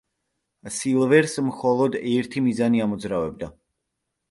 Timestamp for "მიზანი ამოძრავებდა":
2.47-3.55